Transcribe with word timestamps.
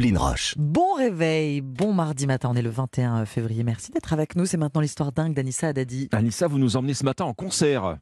Roche. 0.00 0.54
Bon 0.56 0.94
réveil, 0.94 1.60
bon 1.60 1.92
mardi 1.92 2.26
matin, 2.26 2.50
on 2.52 2.56
est 2.56 2.62
le 2.62 2.70
21 2.70 3.26
février. 3.26 3.64
Merci 3.64 3.90
d'être 3.90 4.12
avec 4.12 4.36
nous. 4.36 4.46
C'est 4.46 4.56
maintenant 4.56 4.80
l'histoire 4.80 5.10
dingue 5.12 5.34
d'Anissa 5.34 5.68
Haddadi. 5.68 6.08
Anissa, 6.12 6.46
vous 6.46 6.58
nous 6.58 6.76
emmenez 6.76 6.94
ce 6.94 7.04
matin 7.04 7.24
en 7.24 7.34
concert. 7.34 7.96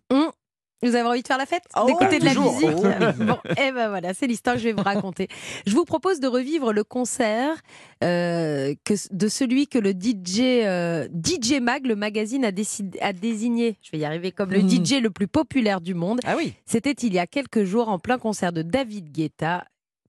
Vous 0.83 0.95
avez 0.95 1.09
envie 1.09 1.23
de 1.23 1.27
faire 1.27 1.39
la 1.39 1.47
fête 1.47 1.63
Oh, 1.75 1.87
D'écouter 1.87 2.19
de 2.19 2.25
la 2.27 2.35
musique 2.35 2.69
Oh. 2.77 3.25
Bon, 3.25 3.39
et 3.53 3.73
ben 3.73 3.89
voilà, 3.89 4.13
c'est 4.13 4.27
l'histoire 4.27 4.57
que 4.57 4.61
je 4.61 4.69
vais 4.69 4.73
vous 4.75 4.83
raconter. 4.83 5.27
Je 5.67 5.73
vous 5.75 5.87
propose 5.87 6.21
de 6.21 6.27
revivre 6.27 6.71
le 6.75 6.85
concert 6.85 7.57
euh, 8.05 8.75
que, 8.85 8.93
de 9.11 9.29
celui 9.29 9.67
que 9.67 9.79
le 9.79 9.93
DJ, 9.93 10.41
euh, 10.67 11.09
DJ 11.09 11.61
Mag, 11.63 11.87
le 11.87 11.97
magazine, 11.97 12.45
a, 12.45 12.53
décidé, 12.53 13.01
a 13.01 13.15
désigné, 13.15 13.79
je 13.83 13.91
vais 13.91 13.99
y 13.99 14.05
arriver, 14.05 14.33
comme 14.33 14.51
le 14.51 14.61
Mhm. 14.61 14.69
DJ 14.85 15.01
le 15.01 15.09
plus 15.11 15.29
populaire 15.29 15.81
du 15.81 15.95
monde. 15.95 16.21
Ah 16.27 16.35
oui 16.37 16.53
C'était 16.67 16.93
il 16.93 17.15
y 17.15 17.19
a 17.19 17.27
quelques 17.27 17.65
jours 17.65 17.89
en 17.89 17.99
plein 17.99 18.19
concert 18.19 18.53
de 18.53 18.61
David 18.61 19.11
Guetta 19.11 19.65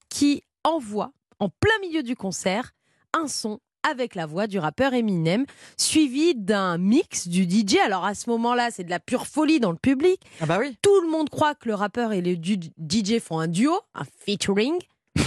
qui 0.09 0.43
envoie 0.65 1.11
en 1.39 1.49
plein 1.49 1.79
milieu 1.81 2.03
du 2.03 2.15
concert 2.15 2.73
un 3.13 3.27
son 3.27 3.59
avec 3.83 4.15
la 4.15 4.25
voix 4.25 4.47
du 4.47 4.59
rappeur 4.59 4.93
Eminem, 4.93 5.45
suivi 5.77 6.35
d'un 6.35 6.77
mix 6.77 7.27
du 7.27 7.43
DJ. 7.43 7.77
Alors 7.85 8.05
à 8.05 8.15
ce 8.15 8.29
moment-là, 8.31 8.69
c'est 8.69 8.83
de 8.83 8.89
la 8.89 8.99
pure 8.99 9.27
folie 9.27 9.59
dans 9.59 9.71
le 9.71 9.77
public. 9.77 10.21
Ah 10.41 10.45
bah 10.45 10.57
oui 10.59 10.77
Tout 10.81 11.01
le 11.01 11.09
monde 11.09 11.29
croit 11.29 11.55
que 11.55 11.69
le 11.69 11.75
rappeur 11.75 12.11
et 12.11 12.21
le 12.21 12.35
DJ 12.35 13.19
font 13.19 13.39
un 13.39 13.47
duo, 13.47 13.79
un 13.95 14.03
featuring. 14.25 14.77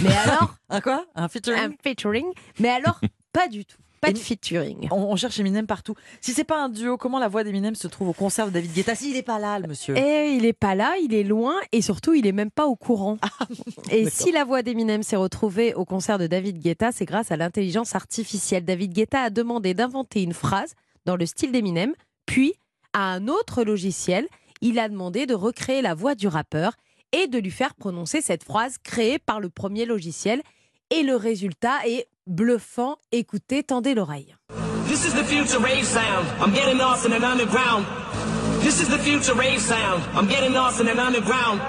Mais 0.03 0.15
alors, 0.25 0.55
Un 0.69 0.81
quoi? 0.81 1.05
Un 1.15 1.27
featuring? 1.27 1.59
Un 1.59 1.71
featuring. 1.81 2.27
Mais 2.59 2.69
alors, 2.69 2.99
pas 3.33 3.47
du 3.47 3.65
tout. 3.65 3.77
Pas 4.01 4.11
de 4.11 4.17
featuring. 4.17 4.87
on, 4.89 5.11
on 5.11 5.15
cherche 5.15 5.39
Eminem 5.39 5.67
partout. 5.67 5.93
Si 6.21 6.33
c'est 6.33 6.43
pas 6.43 6.63
un 6.63 6.69
duo, 6.69 6.97
comment 6.97 7.19
la 7.19 7.27
voix 7.27 7.43
d'Eminem 7.43 7.75
se 7.75 7.87
trouve 7.87 8.09
au 8.09 8.13
concert 8.13 8.47
de 8.47 8.51
David 8.51 8.73
Guetta? 8.73 8.95
S'il 8.95 9.13
n'est 9.13 9.21
pas 9.21 9.37
là, 9.37 9.59
le 9.59 9.67
monsieur. 9.67 9.95
Et 9.95 10.33
il 10.33 10.45
est 10.45 10.53
pas 10.53 10.73
là, 10.73 10.95
il 11.03 11.13
est 11.13 11.23
loin 11.23 11.53
et 11.71 11.83
surtout 11.83 12.13
il 12.15 12.25
est 12.25 12.31
même 12.31 12.49
pas 12.49 12.65
au 12.65 12.75
courant. 12.75 13.19
et 13.91 14.03
d'accord. 14.03 14.19
si 14.19 14.31
la 14.31 14.43
voix 14.43 14.63
d'Eminem 14.63 15.03
s'est 15.03 15.15
retrouvée 15.15 15.75
au 15.75 15.85
concert 15.85 16.17
de 16.17 16.25
David 16.25 16.57
Guetta, 16.57 16.91
c'est 16.91 17.05
grâce 17.05 17.31
à 17.31 17.37
l'intelligence 17.37 17.93
artificielle. 17.93 18.65
David 18.65 18.93
Guetta 18.93 19.21
a 19.21 19.29
demandé 19.29 19.75
d'inventer 19.75 20.23
une 20.23 20.33
phrase 20.33 20.73
dans 21.05 21.15
le 21.15 21.27
style 21.27 21.51
d'Eminem, 21.51 21.93
puis 22.25 22.55
à 22.93 23.13
un 23.13 23.27
autre 23.27 23.63
logiciel, 23.63 24.27
il 24.61 24.79
a 24.79 24.89
demandé 24.89 25.25
de 25.25 25.33
recréer 25.33 25.81
la 25.81 25.93
voix 25.93 26.15
du 26.15 26.27
rappeur 26.27 26.73
et 27.11 27.27
de 27.27 27.37
lui 27.37 27.51
faire 27.51 27.75
prononcer 27.75 28.21
cette 28.21 28.43
phrase 28.43 28.77
créée 28.77 29.19
par 29.19 29.39
le 29.39 29.49
premier 29.49 29.85
logiciel. 29.85 30.41
Et 30.89 31.03
le 31.03 31.15
résultat 31.15 31.77
est 31.85 32.07
bluffant. 32.31 32.97
Écoutez, 33.11 33.63
tendez 33.63 33.93
l'oreille. 33.93 34.35
This 34.87 35.05
is 35.05 35.13
the 35.13 35.23
future 35.23 35.59
rave 35.59 35.85
sound. 35.85 36.27
I'm 36.39 36.53
getting 36.53 36.77
lost 36.77 37.05
in 37.05 37.13
an 37.13 37.23
underground. 37.23 37.85
This 38.61 38.81
is 38.81 38.89
the 38.89 38.97
future 38.97 39.33
rave 39.33 39.61
sound. 39.61 40.03
I'm 40.13 40.27
getting 40.27 40.53
lost 40.53 40.81
in 40.81 40.87
an 40.87 40.99
underground. 40.99 41.61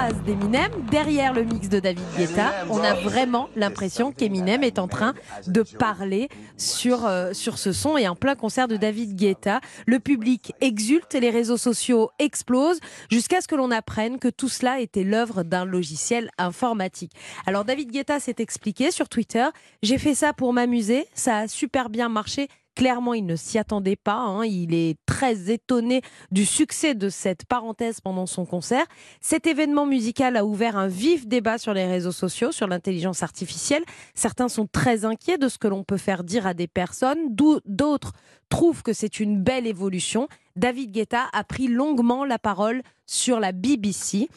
Phrase 0.00 0.22
d'Eminem. 0.24 0.70
Derrière 0.90 1.34
le 1.34 1.44
mix 1.44 1.68
de 1.68 1.78
David 1.78 2.04
Guetta, 2.16 2.64
on 2.70 2.78
a 2.78 2.94
vraiment 2.94 3.50
l'impression 3.54 4.12
qu'Eminem 4.12 4.62
est 4.62 4.78
en 4.78 4.88
train 4.88 5.12
de 5.46 5.62
parler 5.62 6.30
sur, 6.56 7.04
euh, 7.04 7.34
sur 7.34 7.58
ce 7.58 7.72
son 7.72 7.98
et 7.98 8.08
en 8.08 8.16
plein 8.16 8.34
concert 8.34 8.66
de 8.66 8.78
David 8.78 9.14
Guetta. 9.14 9.60
Le 9.86 10.00
public 10.00 10.54
exulte 10.62 11.14
et 11.14 11.20
les 11.20 11.28
réseaux 11.28 11.58
sociaux 11.58 12.10
explosent 12.18 12.80
jusqu'à 13.10 13.42
ce 13.42 13.48
que 13.48 13.54
l'on 13.54 13.70
apprenne 13.70 14.18
que 14.18 14.28
tout 14.28 14.48
cela 14.48 14.80
était 14.80 15.04
l'œuvre 15.04 15.42
d'un 15.42 15.66
logiciel 15.66 16.30
informatique. 16.38 17.12
Alors 17.44 17.66
David 17.66 17.90
Guetta 17.90 18.20
s'est 18.20 18.36
expliqué 18.38 18.90
sur 18.90 19.08
Twitter, 19.10 19.48
j'ai 19.82 19.98
fait 19.98 20.14
ça 20.14 20.32
pour 20.32 20.54
m'amuser, 20.54 21.06
ça 21.12 21.38
a 21.38 21.48
super 21.48 21.90
bien 21.90 22.08
marché. 22.08 22.48
Clairement, 22.76 23.14
il 23.14 23.26
ne 23.26 23.36
s'y 23.36 23.58
attendait 23.58 23.96
pas. 23.96 24.16
hein. 24.16 24.44
Il 24.44 24.74
est 24.74 24.96
très 25.06 25.50
étonné 25.50 26.02
du 26.30 26.46
succès 26.46 26.94
de 26.94 27.08
cette 27.08 27.44
parenthèse 27.44 28.00
pendant 28.00 28.26
son 28.26 28.46
concert. 28.46 28.86
Cet 29.20 29.46
événement 29.46 29.86
musical 29.86 30.36
a 30.36 30.44
ouvert 30.44 30.76
un 30.76 30.86
vif 30.86 31.26
débat 31.26 31.58
sur 31.58 31.74
les 31.74 31.86
réseaux 31.86 32.12
sociaux, 32.12 32.52
sur 32.52 32.66
l'intelligence 32.68 33.22
artificielle. 33.22 33.82
Certains 34.14 34.48
sont 34.48 34.66
très 34.66 35.04
inquiets 35.04 35.38
de 35.38 35.48
ce 35.48 35.58
que 35.58 35.68
l'on 35.68 35.84
peut 35.84 35.96
faire 35.96 36.24
dire 36.24 36.46
à 36.46 36.54
des 36.54 36.68
personnes, 36.68 37.34
d'autres 37.66 38.12
trouvent 38.48 38.82
que 38.82 38.92
c'est 38.92 39.20
une 39.20 39.40
belle 39.42 39.66
évolution. 39.66 40.28
David 40.56 40.92
Guetta 40.92 41.28
a 41.32 41.44
pris 41.44 41.68
longuement 41.68 42.24
la 42.24 42.38
parole 42.38 42.82
sur 43.06 43.40
la 43.40 43.52
BBC. 43.52 44.28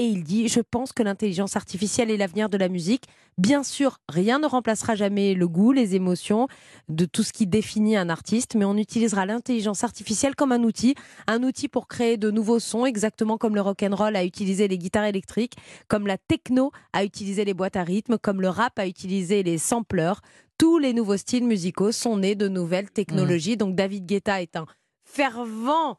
Et 0.00 0.04
il 0.04 0.24
dit, 0.24 0.48
je 0.48 0.60
pense 0.60 0.94
que 0.94 1.02
l'intelligence 1.02 1.56
artificielle 1.56 2.10
est 2.10 2.16
l'avenir 2.16 2.48
de 2.48 2.56
la 2.56 2.70
musique. 2.70 3.04
Bien 3.36 3.62
sûr, 3.62 3.98
rien 4.08 4.38
ne 4.38 4.46
remplacera 4.46 4.94
jamais 4.94 5.34
le 5.34 5.46
goût, 5.46 5.72
les 5.72 5.94
émotions, 5.94 6.48
de 6.88 7.04
tout 7.04 7.22
ce 7.22 7.34
qui 7.34 7.46
définit 7.46 7.98
un 7.98 8.08
artiste, 8.08 8.54
mais 8.54 8.64
on 8.64 8.78
utilisera 8.78 9.26
l'intelligence 9.26 9.84
artificielle 9.84 10.34
comme 10.34 10.52
un 10.52 10.62
outil, 10.62 10.94
un 11.26 11.42
outil 11.42 11.68
pour 11.68 11.86
créer 11.86 12.16
de 12.16 12.30
nouveaux 12.30 12.60
sons, 12.60 12.86
exactement 12.86 13.36
comme 13.36 13.54
le 13.54 13.60
rock 13.60 13.82
and 13.82 13.94
roll 13.94 14.16
a 14.16 14.24
utilisé 14.24 14.68
les 14.68 14.78
guitares 14.78 15.04
électriques, 15.04 15.58
comme 15.86 16.06
la 16.06 16.16
techno 16.16 16.72
a 16.94 17.04
utilisé 17.04 17.44
les 17.44 17.52
boîtes 17.52 17.76
à 17.76 17.84
rythme, 17.84 18.16
comme 18.16 18.40
le 18.40 18.48
rap 18.48 18.78
a 18.78 18.86
utilisé 18.86 19.42
les 19.42 19.58
sampleurs. 19.58 20.22
Tous 20.56 20.78
les 20.78 20.94
nouveaux 20.94 21.18
styles 21.18 21.44
musicaux 21.44 21.92
sont 21.92 22.16
nés 22.16 22.36
de 22.36 22.48
nouvelles 22.48 22.90
technologies. 22.90 23.58
Donc 23.58 23.74
David 23.74 24.06
Guetta 24.06 24.40
est 24.40 24.56
un 24.56 24.64
fervent 25.04 25.98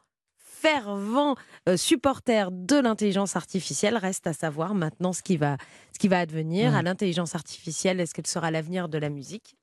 fervent 0.62 1.36
euh, 1.68 1.78
supporter 1.78 2.52
de 2.52 2.80
l'intelligence 2.80 3.36
artificielle. 3.36 3.98
Reste 3.98 4.28
à 4.28 4.34
savoir 4.34 4.76
maintenant 4.76 5.14
ce 5.14 5.24
qui 5.24 5.38
va, 5.38 5.58
ce 5.94 6.00
qui 6.00 6.08
va 6.08 6.20
advenir 6.20 6.76
à 6.76 6.82
l'intelligence 6.82 7.36
artificielle. 7.36 8.00
Est-ce 8.00 8.14
qu'elle 8.14 8.28
sera 8.28 8.52
l'avenir 8.52 8.90
de 8.90 8.98
la 8.98 9.10
musique? 9.10 9.56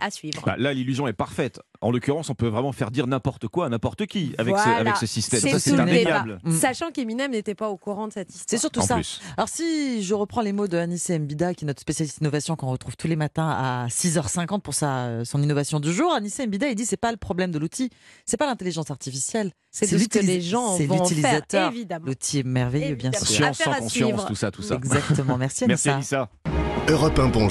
À 0.00 0.10
suivre. 0.10 0.42
Bah, 0.44 0.56
là, 0.58 0.72
l'illusion 0.74 1.06
est 1.06 1.12
parfaite. 1.12 1.60
En 1.80 1.90
l'occurrence, 1.92 2.28
on 2.28 2.34
peut 2.34 2.48
vraiment 2.48 2.72
faire 2.72 2.90
dire 2.90 3.06
n'importe 3.06 3.46
quoi 3.48 3.66
à 3.66 3.68
n'importe 3.68 4.06
qui 4.06 4.34
avec, 4.36 4.56
ce, 4.58 4.62
Voilà. 4.64 4.78
avec 4.80 4.96
ce 4.96 5.06
système. 5.06 5.40
C'est 5.40 5.58
Ça, 5.58 5.82
indéniable. 5.82 6.40
débat. 6.44 6.56
Sachant 6.56 6.90
qu'Eminem 6.90 7.30
n'était 7.30 7.54
pas 7.54 7.68
au 7.68 7.76
courant 7.76 8.08
de 8.08 8.12
cette 8.12 8.28
histoire. 8.30 8.46
C'est 8.48 8.58
surtout 8.58 8.80
En 8.80 8.86
ça. 8.86 8.94
plus. 8.96 9.20
Alors 9.36 9.48
si 9.48 10.02
je 10.02 10.14
reprends 10.14 10.40
les 10.40 10.52
mots 10.52 10.66
de 10.66 10.76
Anissa 10.76 11.16
Mbida, 11.18 11.54
qui 11.54 11.64
est 11.64 11.66
notre 11.68 11.80
spécialiste 11.80 12.18
innovation 12.20 12.56
qu'on 12.56 12.70
retrouve 12.70 12.96
tous 12.96 13.06
les 13.06 13.16
matins 13.16 13.48
à 13.48 13.86
6h50 13.88 14.60
pour 14.60 14.74
sa, 14.74 15.24
son 15.24 15.40
innovation 15.42 15.78
du 15.78 15.92
jour, 15.92 16.12
Anissa 16.12 16.46
Mbida, 16.46 16.68
il 16.68 16.74
dit 16.74 16.84
c'est 16.86 16.96
pas 16.96 17.12
le 17.12 17.16
problème 17.16 17.50
de 17.52 17.58
l'outil, 17.58 17.90
c'est 18.26 18.36
pas 18.36 18.46
l'intelligence 18.46 18.90
artificielle, 18.90 19.52
C'est 19.70 19.86
ce 19.86 19.94
que 20.08 20.18
les 20.18 20.40
gens 20.40 20.76
c'est 20.76 20.86
vont 20.86 20.96
en 20.96 21.04
faire, 21.04 21.08
l'utilisateur. 21.16 21.70
évidemment. 21.72 22.06
L'outil 22.06 22.40
est 22.40 22.46
merveilleux, 22.46 22.96
bien 22.96 23.12
sûr. 23.12 23.26
Science 23.26 23.58
sans 23.58 23.72
conscience, 23.74 24.26
tout 24.26 24.34
ça, 24.34 24.50
tout 24.50 24.62
ça. 24.62 24.74
Exactement. 24.76 25.38
Merci 25.38 25.64
Merci 25.68 25.90
Anissa. 25.90 26.22
Anissa. 26.50 26.88
Europe 26.88 27.16
1 27.18 27.28
Bonjour. 27.28 27.50